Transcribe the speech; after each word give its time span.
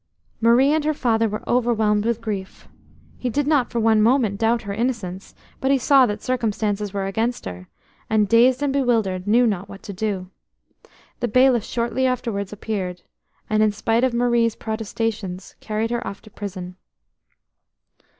Marie 0.41 0.71
and 0.73 0.83
her 0.83 0.95
father 0.95 1.29
were 1.29 1.47
overwhelmed 1.47 2.05
with 2.05 2.21
grief. 2.21 2.67
He 3.19 3.29
did 3.29 3.45
not 3.45 3.69
for 3.69 3.79
one 3.79 4.01
moment 4.01 4.39
doubt 4.39 4.63
her 4.63 4.73
innocence, 4.73 5.35
but 5.59 5.69
he 5.69 5.77
saw 5.77 6.07
that 6.07 6.23
circumstances 6.23 6.91
were 6.91 7.05
against 7.05 7.45
her, 7.45 7.67
and, 8.09 8.27
dazed 8.27 8.63
and 8.63 8.73
bewildered, 8.73 9.27
knew 9.27 9.45
not 9.45 9.69
what 9.69 9.83
to 9.83 9.93
do. 9.93 10.31
The 11.19 11.27
bailiff 11.27 11.63
shortly 11.63 12.07
afterwards 12.07 12.51
appeared, 12.51 13.03
and 13.47 13.61
in 13.61 13.71
spite 13.71 14.03
of 14.03 14.11
Marie's 14.11 14.55
protestations 14.55 15.53
carried 15.59 15.91
her 15.91 16.07
off 16.07 16.19
to 16.23 16.31
prison. 16.31 16.77